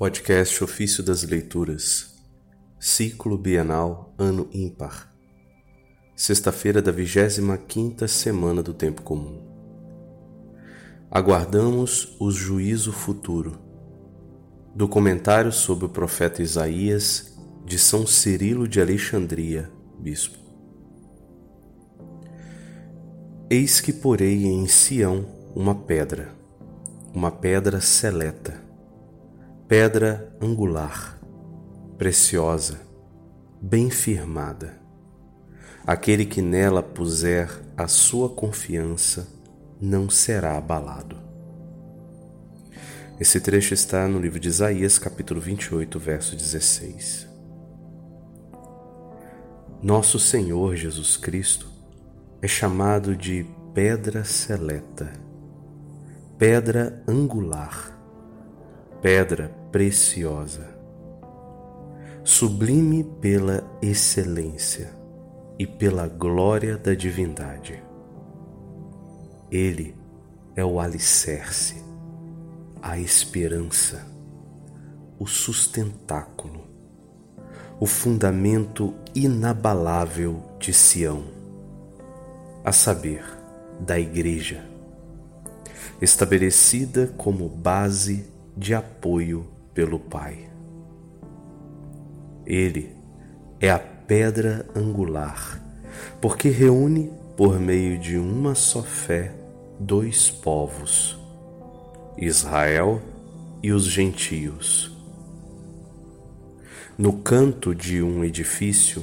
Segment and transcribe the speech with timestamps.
[0.00, 2.14] Podcast Ofício das Leituras,
[2.78, 5.14] Ciclo Bienal, Ano Ímpar.
[6.16, 9.42] Sexta-feira da 25 semana do Tempo Comum.
[11.10, 13.58] Aguardamos o juízo futuro.
[14.74, 20.38] Do comentário sobre o profeta Isaías de São Cirilo de Alexandria, bispo.
[23.50, 26.34] Eis que porei em Sião uma pedra,
[27.12, 28.69] uma pedra seleta
[29.70, 31.16] pedra angular,
[31.96, 32.80] preciosa,
[33.62, 34.74] bem firmada.
[35.86, 39.28] Aquele que nela puser a sua confiança
[39.80, 41.16] não será abalado.
[43.20, 47.28] Esse trecho está no livro de Isaías, capítulo 28, verso 16.
[49.80, 51.68] Nosso Senhor Jesus Cristo
[52.42, 55.12] é chamado de pedra seleta,
[56.36, 57.99] pedra angular,
[59.00, 60.68] pedra preciosa,
[62.22, 64.90] sublime pela excelência
[65.58, 67.82] e pela glória da divindade.
[69.50, 69.96] Ele
[70.54, 71.82] é o alicerce,
[72.82, 74.06] a esperança,
[75.18, 76.66] o sustentáculo,
[77.80, 81.24] o fundamento inabalável de Sião,
[82.62, 83.24] a saber,
[83.80, 84.62] da Igreja,
[86.02, 88.26] estabelecida como base
[88.60, 90.50] de apoio pelo Pai.
[92.44, 92.94] Ele
[93.58, 95.58] é a pedra angular,
[96.20, 99.34] porque reúne por meio de uma só fé
[99.78, 101.18] dois povos,
[102.18, 103.00] Israel
[103.62, 104.94] e os gentios.
[106.98, 109.02] No canto de um edifício,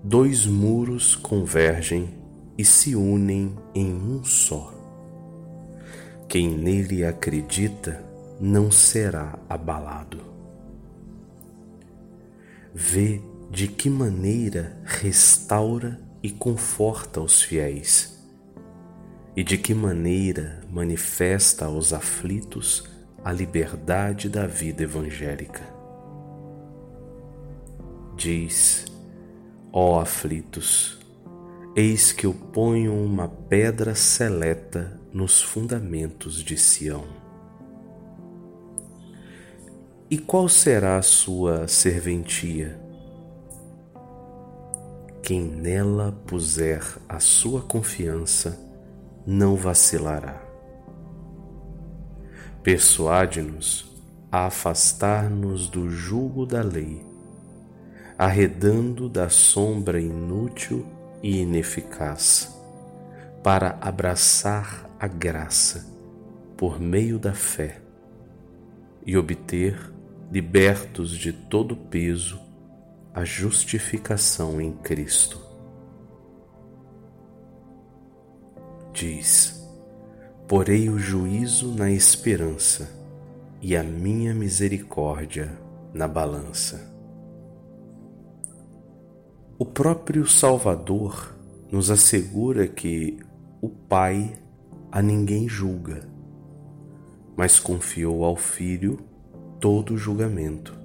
[0.00, 2.08] dois muros convergem
[2.56, 4.72] e se unem em um só.
[6.28, 8.11] Quem nele acredita
[8.44, 10.18] não será abalado.
[12.74, 18.20] Vê de que maneira restaura e conforta os fiéis,
[19.36, 22.90] e de que maneira manifesta aos aflitos
[23.24, 25.62] a liberdade da vida evangélica.
[28.16, 28.86] Diz:
[29.72, 30.98] Ó aflitos,
[31.76, 37.21] eis que eu ponho uma pedra seleta nos fundamentos de Sião.
[40.12, 42.78] E qual será a sua serventia?
[45.22, 48.60] Quem nela puser a sua confiança
[49.26, 50.38] não vacilará.
[52.62, 53.90] Persuade-nos
[54.30, 57.02] a afastar-nos do jugo da lei,
[58.18, 60.84] arredando da sombra inútil
[61.22, 62.54] e ineficaz,
[63.42, 65.86] para abraçar a graça
[66.54, 67.80] por meio da fé
[69.06, 69.90] e obter
[70.32, 72.40] libertos de todo peso,
[73.12, 75.38] a justificação em Cristo.
[78.94, 79.62] Diz:
[80.48, 82.90] Porei o juízo na esperança
[83.60, 85.52] e a minha misericórdia
[85.92, 86.80] na balança.
[89.58, 91.36] O próprio Salvador
[91.70, 93.18] nos assegura que
[93.60, 94.32] o Pai
[94.90, 96.08] a ninguém julga,
[97.36, 99.11] mas confiou ao Filho
[99.62, 100.76] todo julgamento,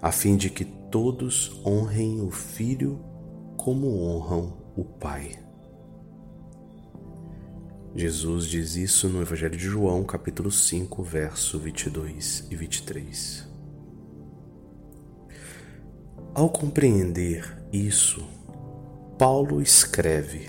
[0.00, 2.98] a fim de que todos honrem o Filho
[3.58, 5.38] como honram o Pai.
[7.94, 13.46] Jesus diz isso no Evangelho de João, capítulo 5, verso 22 e 23.
[16.32, 18.26] Ao compreender isso,
[19.18, 20.48] Paulo escreve: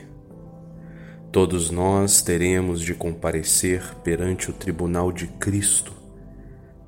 [1.33, 6.00] Todos nós teremos de comparecer perante o tribunal de Cristo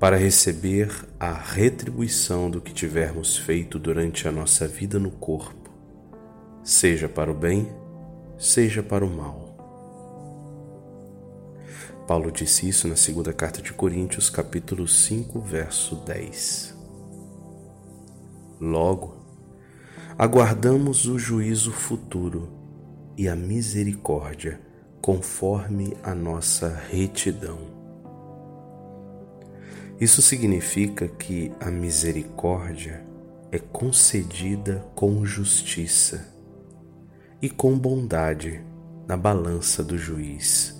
[0.04, 5.70] para receber a retribuição do que tivermos feito durante a nossa vida no corpo,
[6.62, 7.74] seja para o bem,
[8.36, 9.56] seja para o mal.
[12.06, 16.76] Paulo disse isso na segunda carta de Coríntios, capítulo 5, verso 10.
[18.60, 19.24] Logo,
[20.18, 22.52] aguardamos o juízo futuro
[23.16, 24.60] e a misericórdia
[25.00, 27.83] conforme a nossa retidão
[30.00, 33.04] isso significa que a misericórdia
[33.52, 36.28] é concedida com justiça
[37.40, 38.60] e com bondade
[39.06, 40.74] na balança do juiz,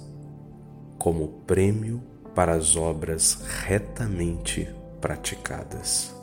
[0.99, 2.03] como prêmio
[2.35, 4.69] para as obras retamente
[5.01, 6.15] praticadas.